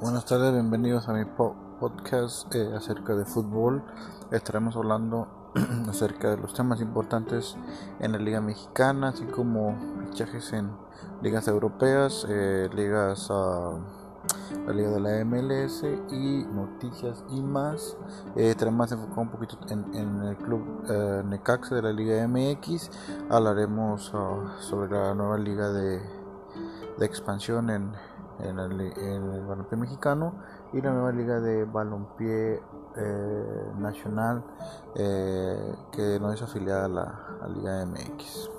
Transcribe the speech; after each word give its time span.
Buenas 0.00 0.24
tardes, 0.24 0.54
bienvenidos 0.54 1.10
a 1.10 1.12
mi 1.12 1.26
podcast 1.26 2.54
eh, 2.54 2.72
acerca 2.74 3.14
de 3.14 3.26
fútbol. 3.26 3.84
Estaremos 4.30 4.74
hablando 4.74 5.28
acerca 5.90 6.30
de 6.30 6.38
los 6.38 6.54
temas 6.54 6.80
importantes 6.80 7.54
en 7.98 8.12
la 8.12 8.18
Liga 8.18 8.40
Mexicana, 8.40 9.08
así 9.08 9.24
como 9.24 9.76
fichajes 10.08 10.54
en 10.54 10.70
ligas 11.20 11.48
europeas, 11.48 12.26
eh, 12.30 12.70
ligas 12.74 13.30
a 13.30 13.72
la 14.66 14.72
Liga 14.72 14.88
de 14.88 15.00
la 15.00 15.22
MLS 15.26 15.84
y 16.10 16.46
noticias 16.46 17.22
y 17.28 17.42
más. 17.42 17.98
Eh, 18.36 18.52
estaremos 18.52 18.90
enfocado 18.90 19.20
un 19.20 19.28
poquito 19.28 19.58
en, 19.68 20.22
el 20.22 20.36
club 20.38 20.82
eh, 20.88 21.22
Necaxa 21.26 21.74
de 21.74 21.82
la 21.82 21.92
Liga 21.92 22.26
MX. 22.26 22.90
Hablaremos 23.28 24.12
ah, 24.14 24.56
sobre 24.60 24.92
la 24.92 25.14
nueva 25.14 25.36
liga 25.36 25.70
de 25.70 26.00
expansión 27.02 27.68
en 27.68 27.92
en, 28.44 28.58
el 28.58 29.46
balompié 29.46 29.78
mexicano 29.78 30.34
y 30.72 30.80
la 30.80 30.92
nueva 30.92 31.12
liga 31.12 31.40
de 31.40 31.64
balompié 31.64 32.60
eh, 32.96 33.72
nacional 33.78 34.42
eh, 34.94 35.74
que 35.92 36.18
no 36.20 36.32
es 36.32 36.42
afiliada 36.42 36.84
a 36.84 36.88
la 36.88 37.48
Liga 37.48 37.86
MX. 37.86 38.50